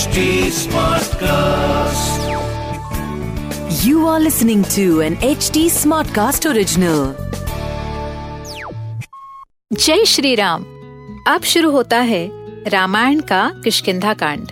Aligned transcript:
HD 0.00 0.20
Smartcast. 0.56 2.20
You 3.80 4.06
are 4.06 4.20
listening 4.20 4.62
to 4.74 4.84
an 5.00 5.16
HD 5.30 5.64
Smartcast 5.74 6.46
original. 6.50 7.00
जय 9.72 10.04
श्री 10.04 10.34
राम 10.34 10.64
अब 11.28 11.42
शुरू 11.52 11.70
होता 11.70 11.98
है 12.12 12.22
रामायण 12.68 13.20
का 13.32 13.42
किष्किंधा 13.64 14.14
कांड 14.22 14.50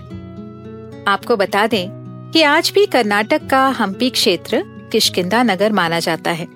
आपको 1.09 1.37
बता 1.37 1.67
दें 1.67 2.31
कि 2.33 2.43
आज 2.51 2.73
भी 2.75 2.87
कर्नाटक 2.87 3.49
का 3.51 3.67
हम्पी 3.81 4.11
क्षेत्र 4.11 4.63
किष्किंधा 4.93 5.43
नगर 5.45 5.73
माना 5.81 6.01
जाता 6.01 6.31
है 6.43 6.49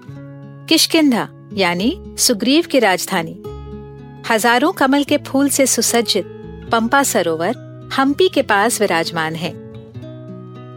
किष्किंधा 0.68 1.28
यानी 1.64 1.92
सुग्रीव 2.20 2.66
की 2.70 2.78
राजधानी 2.90 3.36
हज़ारों 4.30 4.72
कमल 4.82 5.04
के 5.04 5.18
फूल 5.26 5.48
से 5.48 5.66
सुसज्जित 5.66 6.24
पंपा 6.72 7.02
सरोवर 7.02 7.70
हम्पी 7.96 8.28
के 8.28 8.42
पास 8.42 8.80
विराजमान 8.80 9.34
है। 9.34 9.52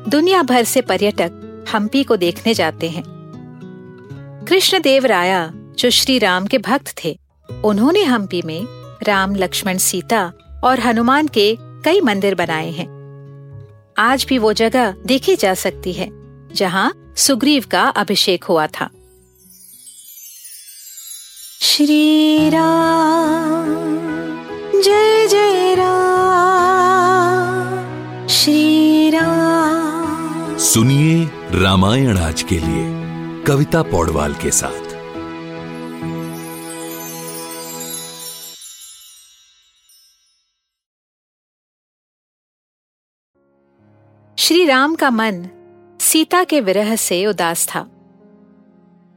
दुनिया 0.09 0.43
भर 0.43 0.63
से 0.63 0.81
पर्यटक 0.81 1.65
हम्पी 1.73 2.03
को 2.03 2.15
देखने 2.15 2.53
जाते 2.53 2.89
हैं। 2.89 3.03
कृष्ण 4.47 4.81
देव 4.81 5.05
राया 5.05 5.51
जो 5.55 5.89
श्री 5.89 6.19
राम 6.19 6.45
के 6.45 6.57
भक्त 6.57 6.95
थे, 7.03 7.19
उन्होंने 7.63 8.03
हम्पी 8.03 8.41
में 8.41 8.65
राम, 9.03 9.35
लक्ष्मण, 9.35 9.77
सीता 9.77 10.33
और 10.63 10.79
हनुमान 10.79 11.27
के 11.27 11.57
कई 11.61 12.01
मंदिर 12.01 12.35
बनाए 12.35 12.71
हैं। 12.71 12.95
आज 13.97 14.25
भी 14.29 14.37
वो 14.37 14.53
जगह 14.53 14.91
देखी 15.05 15.35
जा 15.35 15.53
सकती 15.53 15.93
है, 15.93 16.09
जहाँ 16.53 17.13
सुग्रीव 17.17 17.65
का 17.71 17.83
अभिषेक 17.83 18.43
हुआ 18.43 18.67
था। 18.67 18.89
श्री 21.61 22.49
राम 22.49 23.74
सुनिए 30.75 31.29
रामायण 31.51 32.17
आज 32.17 32.43
के 32.43 32.55
लिए, 32.55 32.85
कविता 33.43 33.83
पौडवाल 33.83 34.33
के 34.33 34.51
साथ। 34.51 34.81
श्री 44.39 44.65
राम 44.65 44.95
का 44.95 45.09
मन 45.09 45.49
सीता 46.01 46.43
के 46.43 46.61
विरह 46.61 46.95
से 46.95 47.25
उदास 47.25 47.67
था। 47.75 47.81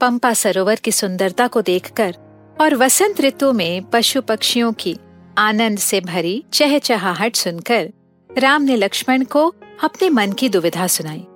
पंपा 0.01 0.33
सरोवर 0.33 0.75
की 0.75 0.92
सुंदरता 0.92 1.47
को 1.47 1.62
देखकर 1.62 2.14
और 2.61 2.75
वसंत 2.75 3.20
ऋतु 3.20 3.53
में 3.53 3.91
पशु 3.91 4.23
पक्षियों 4.23 4.73
की 4.73 4.98
आनंद 5.39 5.79
से 5.79 6.01
भरी 6.01 6.45
चहचहाहट 6.53 7.36
सुनकर 7.36 7.92
राम 8.39 8.62
ने 8.62 8.77
लक्ष्मण 8.77 9.25
को 9.25 9.55
अपने 9.84 10.11
मन 10.11 10.33
की 10.33 10.48
दुविधा 10.48 10.86
सुनाई। 10.86 11.27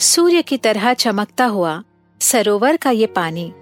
सूर्य 0.00 0.42
की 0.42 0.56
तरह 0.56 0.92
चमकता 0.94 1.44
हुआ 1.44 1.82
सरोवर 2.20 2.76
का 2.76 2.90
ये 2.90 3.06
पानी, 3.06 3.52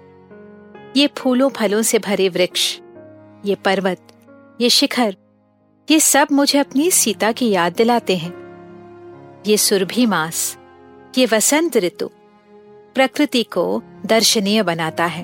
ये 0.97 1.07
फूलों 1.17 1.49
फलों 1.49 1.81
से 1.81 1.99
भरे 1.99 2.29
वृक्ष, 2.29 2.79
ये 3.45 3.55
पर्वत, 3.55 4.07
ये 4.61 4.69
शिखर, 4.69 5.15
ये 5.91 5.99
सब 5.99 6.27
मुझे 6.31 6.59
अपनी 6.59 6.89
सीता 6.91 7.31
की 7.31 7.49
याद 7.49 7.73
दिलाते 7.73 8.17
हैं। 8.17 8.33
ये 9.47 9.57
सुरभि 9.57 10.05
मास, 10.05 10.57
ये 11.17 11.25
वसंत 11.25 11.77
ऋतु, 11.77 12.09
प्रकृति 12.95 13.43
को 13.43 13.81
दर्शनीय 14.05 14.63
बनाता 14.63 15.05
है। 15.05 15.23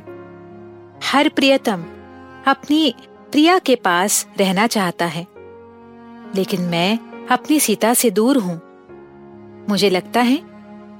हर 1.03 1.29
प्रियतम 1.29 1.83
अपनी 2.47 2.93
प्रिया 3.31 3.57
के 3.59 3.75
पास 3.75 4.25
रहना 4.39 4.67
चाहता 4.67 5.05
है, 5.05 5.27
लेकिन 6.35 6.61
मैं 6.61 6.97
अपनी 7.27 7.59
सीता 7.59 7.93
से 7.93 8.09
दूर 8.11 8.37
हूँ। 8.37 8.61
मुझे 9.69 9.89
लगता 9.89 10.21
है 10.21 10.50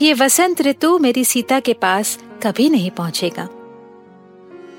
ये 0.01 0.13
वसंत 0.13 0.61
ऋतु 0.61 0.97
मेरी 0.99 1.23
सीता 1.25 1.59
के 1.59 1.73
पास 1.73 2.17
कभी 2.43 2.69
नहीं 2.69 2.89
पहुंचेगा। 2.91 3.47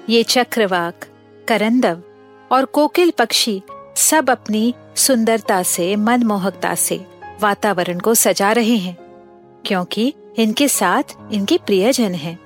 ये 0.08 0.22
चक्रवाक, 0.22 1.04
करंदव 1.48 2.02
और 2.50 2.64
कोकिल 2.64 3.10
पक्षी 3.10 3.62
सब 3.96 4.30
अपनी 4.30 4.74
सुंदरता 4.96 5.62
से, 5.62 5.94
मनमोहकता 5.96 6.74
से 6.74 6.96
वातावरण 7.40 7.98
को 7.98 8.14
सजा 8.14 8.50
रहे 8.52 8.76
हैं, 8.76 8.96
क्योंकि 9.64 10.12
इनके 10.38 10.68
साथ 10.68 11.14
इनके 11.32 11.58
प्रियजन 11.66 12.14
हैं। 12.14 12.38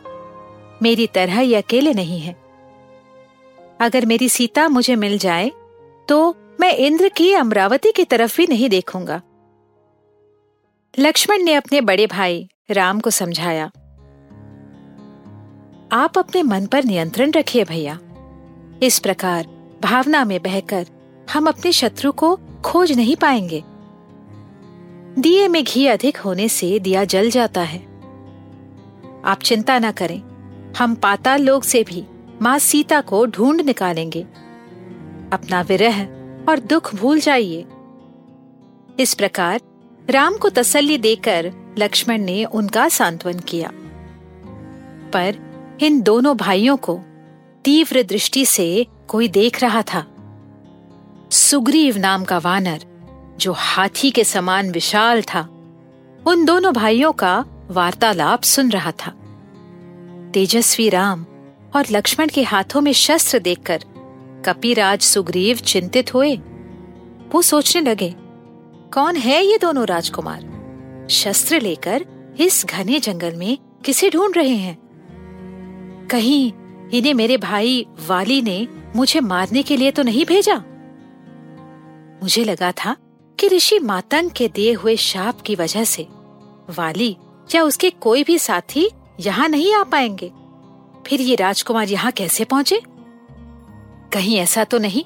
मेरी 0.82 1.06
तरह 1.06 1.40
ये 1.40 1.54
अकेले 1.54 1.92
नहीं 1.92 2.18
है। 2.20 2.36
अगर 3.80 4.06
मेरी 4.06 4.28
सीता 4.28 4.68
मुझे 4.68 4.96
मिल 4.96 5.16
जाए 5.18 5.50
तो 6.08 6.34
मैं 6.60 6.72
इंद्र 6.76 7.08
की 7.08 7.32
अमरावती 7.34 7.92
की 7.92 8.04
तरफ़ 8.04 8.36
भी 8.36 8.46
नहीं 8.46 8.68
देखूँगा। 8.68 9.20
लक्ष्मण 10.94 11.42
ने 11.42 11.54
अपने 11.54 11.80
बड़े 11.82 12.06
भाई 12.06 12.46
राम 12.70 13.00
को 13.00 13.10
समझाया, 13.10 13.64
आप 15.92 16.18
अपने 16.18 16.42
मन 16.42 16.66
पर 16.66 16.84
नियंत्रण 16.84 17.30
रखिए 17.30 17.64
भैया। 17.64 17.98
इस 18.82 18.98
प्रकार 18.98 19.46
भावना 19.82 20.24
में 20.24 20.42
बहकर 20.42 20.86
हम 21.32 21.46
अपने 21.48 21.72
शत्रु 21.72 22.12
को 22.12 22.38
खोज 22.64 22.92
नहीं 22.92 23.16
पाएँगे। 23.16 23.62
दिए 25.18 25.48
में 25.48 25.64
घी 25.64 25.86
अधिक 25.86 26.16
होने 26.16 26.48
से 26.48 26.78
दिया 26.78 27.04
जल 27.04 27.30
जाता 27.30 27.60
है। 27.60 27.78
आप 29.24 29.42
चिंता 29.42 29.78
ना 29.78 29.90
करें, 29.90 30.18
हम 30.78 30.94
पाताल 30.94 31.42
लोग 31.42 31.62
से 31.62 31.82
भी 31.82 32.04
माँ 32.42 32.58
सीता 32.58 33.00
को 33.00 33.26
ढूंढ 33.26 33.60
निकालेंगे। 33.60 34.22
अपना 35.32 35.60
विरह 35.60 36.02
और 36.48 36.58
दुख 36.58 36.94
भूल 36.94 37.20
जाइए। 37.20 37.64
इस 39.00 39.14
प्रकार 39.14 39.60
राम 40.10 40.36
को 40.36 40.48
तसल्ली 40.48 40.98
देकर 40.98 41.65
लक्ष्मण 41.78 42.18
ने 42.18 42.44
उनका 42.44 42.88
सांत्वन 42.88 43.38
किया। 43.38 43.70
पर 45.12 45.38
इन 45.82 46.00
दोनों 46.00 46.36
भाइयों 46.36 46.76
को 46.76 47.00
तीव्र 47.64 48.02
दृष्टि 48.02 48.46
से 48.46 48.86
कोई 49.08 49.28
देख 49.28 49.62
रहा 49.62 49.82
था। 49.82 50.06
सुग्रीव 51.30 51.98
नाम 51.98 52.24
का 52.24 52.38
वानर, 52.38 52.84
जो 53.38 53.52
हाथी 53.52 54.10
के 54.10 54.24
समान 54.24 54.70
विशाल 54.70 55.22
था, 55.22 55.40
उन 56.26 56.44
दोनों 56.44 56.72
भाइयों 56.72 57.12
का 57.12 57.44
वार्तालाप 57.70 58.42
सुन 58.42 58.70
रहा 58.70 58.92
था। 58.92 59.10
तेजस्वी 60.34 60.88
राम 60.88 61.26
और 61.76 61.84
लक्ष्मण 61.90 62.28
के 62.28 62.42
हाथों 62.42 62.80
में 62.80 62.92
शस्त्र 62.92 63.38
देखकर 63.38 63.84
कपिराज 64.46 65.00
सुग्रीव 65.00 65.56
चिंतित 65.56 66.14
हुए। 66.14 66.36
वो 67.32 67.42
सोचने 67.42 67.82
लगे, 67.82 68.14
कौन 68.94 69.16
है 69.16 69.44
ये 69.44 69.58
दोनों 69.58 69.86
राजकुमार? 69.86 70.55
शस्त्र 71.10 71.60
लेकर 71.60 72.04
इस 72.40 72.64
घने 72.66 72.98
जंगल 72.98 73.34
में 73.34 73.58
किसे 73.84 74.10
ढूंढ 74.10 74.36
रहे 74.36 74.54
हैं? 74.56 74.76
कहीं 76.10 76.52
इन्हें 76.94 77.14
मेरे 77.14 77.36
भाई 77.36 77.86
वाली 78.06 78.40
ने 78.42 78.66
मुझे 78.96 79.20
मारने 79.20 79.62
के 79.62 79.76
लिए 79.76 79.90
तो 79.90 80.02
नहीं 80.02 80.24
भेजा? 80.24 80.56
मुझे 82.22 82.44
लगा 82.44 82.72
था 82.72 82.96
कि 83.38 83.48
ऋषि 83.48 83.78
मातंग 83.78 84.30
के 84.30 84.48
दिए 84.48 84.72
हुए 84.72 84.96
शाप 84.96 85.40
की 85.40 85.54
वजह 85.54 85.84
से 85.84 86.06
वाली 86.78 87.16
या 87.54 87.62
उसके 87.62 87.90
कोई 87.90 88.24
भी 88.24 88.38
साथी 88.38 88.88
यहाँ 89.20 89.48
नहीं 89.48 89.74
आ 89.74 89.82
पाएँगे। 89.82 90.30
फिर 91.06 91.20
ये 91.20 91.34
राजकुमार 91.34 91.88
यहाँ 91.88 92.12
कैसे 92.12 92.44
पहुँचे? 92.44 92.80
कहीं 94.12 94.36
ऐसा 94.36 94.64
तो 94.64 94.78
नहीं 94.78 95.02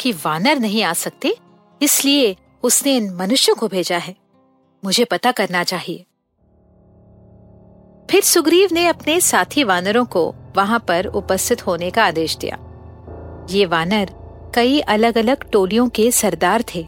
कि 0.00 0.12
वानर 0.24 0.58
नहीं 0.58 0.82
आ 0.82 0.92
सकते, 0.92 1.34
इसलिए 1.82 2.36
उसने 2.62 2.96
इन 2.96 3.14
मनुष्यों 3.14 3.56
को 3.56 3.68
भेजा 3.68 3.98
है। 3.98 4.14
मुझे 4.84 5.04
पता 5.04 5.32
करना 5.32 5.62
चाहिए। 5.64 6.04
फिर 8.10 8.22
सुग्रीव 8.22 8.68
ने 8.72 8.86
अपने 8.86 9.20
साथी 9.20 9.64
वानरों 9.64 10.04
को 10.04 10.34
वहाँ 10.56 10.84
पर 10.88 11.06
उपस्थित 11.06 11.66
होने 11.66 11.90
का 11.90 12.04
आदेश 12.04 12.36
दिया। 12.36 12.58
ये 13.50 13.66
वानर 13.66 14.10
कई 14.54 14.80
अलग 14.80 15.18
अलग 15.18 15.50
टोलियों 15.50 15.88
के 15.88 16.10
सरदार 16.10 16.64
थे 16.74 16.86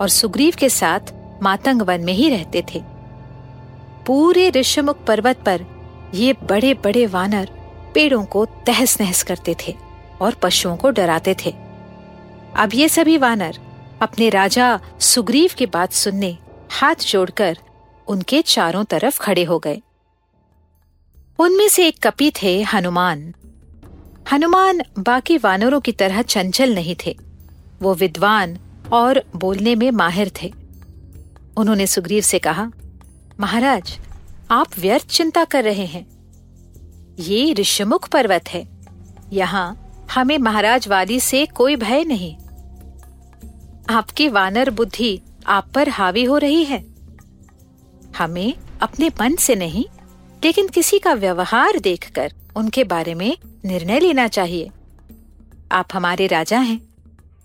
और 0.00 0.08
सुग्रीव 0.08 0.54
के 0.58 0.68
साथ 0.68 1.12
मातंग 1.42 1.82
वन 1.82 2.00
में 2.00 2.12
ही 2.12 2.28
रहते 2.30 2.64
थे। 2.74 2.82
पूरे 4.06 4.50
ऋषमुख 4.50 5.04
पर्वत 5.04 5.36
पर 5.36 5.64
ये 6.14 6.32
बड़े 6.32 6.74
बड़े 6.74 7.06
वानर 7.06 7.50
पेड़ों 7.94 8.24
को 8.24 8.44
तहस 8.44 9.00
नहस 9.00 9.22
करते 9.22 9.56
थे 9.66 9.74
और 10.20 10.34
पशुओं 10.34 10.76
को 10.76 10.90
डराते 10.90 11.36
थे। 11.46 11.54
अब 12.56 12.70
ये 12.74 12.88
सभी 12.88 13.18
वानर 13.18 13.58
अपने 14.02 14.28
राजा 14.30 14.80
सुग्रीव 15.00 15.50
की 15.58 15.66
बात 15.66 15.92
सुनने 15.92 16.36
हाथ 16.76 16.94
जोड़कर 16.94 17.58
उनके 18.08 18.42
चारों 18.42 18.84
तरफ़ 18.84 19.20
खड़े 19.20 19.44
हो 19.44 19.58
गए। 19.58 19.82
उनमें 21.38 21.68
से 21.68 21.88
एक 21.88 22.02
कपि 22.02 22.32
थे 22.42 22.62
हनुमान। 22.62 23.34
हनुमान 24.32 24.80
बाकी 24.98 25.38
वानरों 25.38 25.80
की 25.80 25.92
तरह 25.92 26.22
चंचल 26.22 26.74
नहीं 26.74 26.96
थे। 27.06 27.18
वो 27.82 27.94
विद्वान 27.94 28.58
और 28.92 29.24
बोलने 29.36 29.74
में 29.74 29.90
माहिर 29.90 30.32
थे। 30.42 30.54
उन्होंने 31.56 31.86
सुग्रीव 31.86 32.22
से 32.22 32.38
कहा, 32.38 32.70
महाराज, 33.40 33.98
आप 34.50 34.66
व्यर्थ 34.78 35.06
चिंता 35.06 35.44
कर 35.44 35.64
रहे 35.64 35.86
हैं। 35.86 36.06
ये 37.18 37.52
ऋषिमुख 37.52 38.08
पर्वत 38.08 38.48
है। 38.48 38.68
यहाँ 39.32 39.90
हमें 40.14 40.38
महाराज 40.38 40.88
वाली 40.88 41.20
से 41.20 41.46
कोई 41.46 41.76
भय 41.76 42.04
नहीं। 42.04 42.36
आपकी 43.90 44.28
वानर 44.28 44.70
बुद्धि 44.70 45.22
आप 45.46 45.68
पर 45.74 45.88
हावी 45.88 46.24
हो 46.24 46.38
रही 46.38 46.64
है। 46.64 46.84
हमें 48.16 48.54
अपने 48.82 49.08
मन 49.20 49.36
से 49.36 49.54
नहीं, 49.54 49.84
लेकिन 50.44 50.68
किसी 50.68 50.98
का 50.98 51.12
व्यवहार 51.14 51.78
देखकर 51.78 52.32
उनके 52.56 52.84
बारे 52.84 53.14
में 53.14 53.36
निर्णय 53.64 54.00
लेना 54.00 54.26
चाहिए। 54.28 54.70
आप 55.72 55.88
हमारे 55.92 56.26
राजा 56.26 56.58
हैं। 56.58 56.80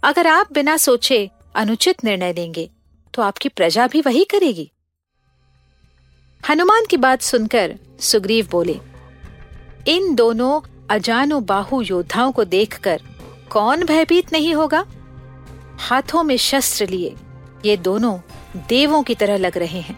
अगर 0.04 0.28
आप 0.28 0.54
बिना 0.54 0.78
सोचे 0.78 1.30
अनुचित 1.56 2.04
निर्णय 2.04 2.34
लेंगे 2.34 2.70
तो 3.14 3.22
आपकी 3.22 3.50
प्रजा 3.50 3.88
भी 3.88 4.02
वही 4.02 4.24
करेगी। 4.24 4.72
हनुमान 6.44 6.86
की 6.90 6.98
बात 6.98 7.22
सुनकर 7.22 7.76
सुग्रीव 8.00 8.48
बोले, 8.52 8.80
इन 9.88 10.14
दोनों 10.16 10.60
अजानु 10.90 11.40
बाहु 11.40 11.82
योद्धाओं 11.82 12.32
को 12.32 12.44
देखकर 12.46 13.02
कौन 13.52 13.84
भयभीत 13.86 14.32
नहीं 14.34 14.54
होगा? 14.56 14.86
हाथों 15.80 16.24
में 16.24 16.38
शस्त्र 16.38 16.88
लिए 16.88 17.14
ये 17.66 17.78
दोनों 17.78 18.18
देवों 18.70 19.04
की 19.04 19.16
तरह 19.16 19.38
लग 19.38 19.58
रहे 19.58 19.80
हैं। 19.80 19.98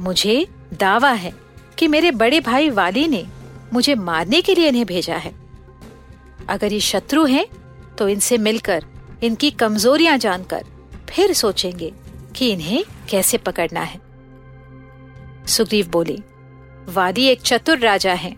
मुझे 0.00 0.46
दावा 0.72 1.10
है 1.10 1.32
कि 1.78 1.88
मेरे 1.88 2.10
बड़े 2.10 2.40
भाई 2.40 2.70
वाली 2.70 3.08
ने 3.08 3.26
मुझे 3.72 3.94
मारने 3.94 4.40
के 4.40 4.54
लिए 4.54 4.68
इन्हें 4.68 4.86
भेजा 4.86 5.16
है। 5.16 5.32
अगर 6.48 6.72
ये 6.72 6.80
शत्रु 6.80 7.24
हैं 7.24 7.46
तो 7.98 8.08
इनसे 8.08 8.38
मिलकर, 8.38 8.84
इनकी 9.22 9.50
कमजोरियाँ 9.50 10.18
जानकर, 10.18 10.64
फिर 11.10 11.32
सोचेंगे 11.32 11.92
कि 12.36 12.50
इन्हें 12.50 12.84
कैसे 13.10 13.38
पकड़ना 13.38 13.80
है। 13.80 14.00
सुग्रीव 15.46 15.88
बोले, 15.88 16.18
वादी 16.88 17.26
एक 17.26 17.42
चतुर 17.42 17.78
राजा 17.78 18.12
है। 18.12 18.36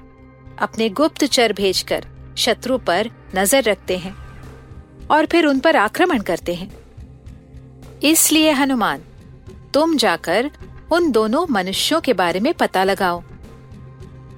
अपने 0.58 0.88
गुप्त 0.88 1.20
गुप्तचर 1.20 1.52
भेजकर 1.52 2.06
शत्रु 2.36 2.78
पर 2.78 3.10
नज़र 3.36 3.62
रखते 3.62 3.96
हैं 3.96 4.16
और 5.10 5.26
फिर 5.26 5.46
उन 5.46 5.58
पर 5.58 5.76
आक्रमण 5.76 6.22
करते 6.22 6.54
हैं। 6.54 6.85
इसलिए 8.04 8.50
हनुमान, 8.50 9.02
तुम 9.74 9.96
जाकर 9.96 10.50
उन 10.92 11.10
दोनों 11.12 11.46
मनुष्यों 11.50 12.00
के 12.00 12.12
बारे 12.12 12.40
में 12.40 12.54
पता 12.54 12.84
लगाओ, 12.84 13.22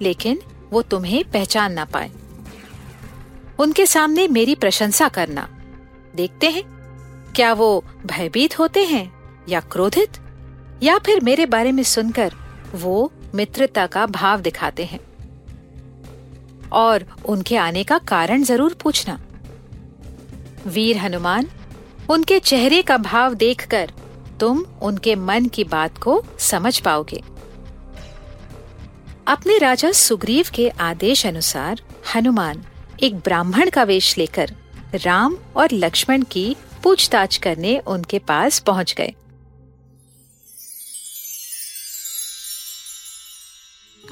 लेकिन 0.03 0.39
वो 0.71 0.83
तुम्हें 0.83 1.25
पहचान 1.25 1.73
ना 1.73 1.85
पाए। 1.85 2.11
उनके 3.59 3.87
सामने 3.87 4.29
मेरी 4.29 4.55
प्रशंसा 4.55 5.09
करना। 5.09 5.49
देखते 6.15 6.51
हैं, 6.51 6.65
क्या 7.37 7.53
वो 7.53 7.85
भयभीत 8.07 8.59
होते 8.59 8.85
हैं 8.85 9.13
या 9.49 9.61
क्रोधित? 9.61 10.11
या 10.83 10.99
फिर 10.99 11.21
मेरे 11.21 11.47
बारे 11.47 11.73
में 11.73 11.83
सुनकर 11.83 12.33
वो 12.75 13.13
मित्रता 13.35 13.87
का 13.87 14.07
भाव 14.07 14.41
दिखाते 14.41 14.85
हैं। 14.85 15.01
और 16.73 17.05
उनके 17.25 17.57
आने 17.57 17.85
का 17.85 17.99
कारण 17.99 18.43
ज़रूर 18.43 18.75
पूछना। 18.75 19.19
वीर 20.67 20.97
हनुमान 20.97 21.47
उनके 22.11 22.41
चेहरे 22.41 22.83
का 22.83 22.97
भाव 22.97 23.35
देखकर 23.35 23.93
तुम 24.41 24.65
उनके 24.83 25.15
मन 25.15 25.47
की 25.47 25.65
बात 25.65 25.99
को 25.99 26.25
समझ 26.39 26.81
पाओगे। 26.81 27.23
अपने 29.27 29.59
राजा 29.59 29.93
सुग्रीव 29.93 30.47
के 30.55 30.69
आदेश 30.69 31.27
अनुसार 31.27 31.81
हनुमान 32.15 32.65
एक 33.03 33.17
ब्राह्मण 33.17 33.71
का 33.71 33.83
वेश 33.83 34.19
लेकर 34.19 34.55
राम 34.95 35.37
और 35.57 35.69
लक्ष्मण 35.73 36.23
की 36.23 36.57
पूछताछ 36.83 37.37
करने 37.37 37.79
उनके 37.79 38.19
पास 38.19 38.59
पहुँच 38.59 38.95
गए। 38.99 39.15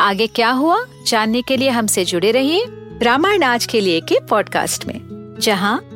आगे 0.00 0.26
क्या 0.26 0.50
हुआ? 0.50 0.84
जानने 1.06 1.42
के 1.42 1.56
लिए 1.56 1.68
हमसे 1.68 2.04
जुड़े 2.04 2.30
रहिए 2.30 2.66
रामायण 3.02 3.42
आज 3.42 3.66
के 3.66 3.80
लिए 3.80 4.00
के 4.00 4.20
पॉडकास्ट 4.20 4.84
में, 4.84 5.00
जहाँ 5.40 5.95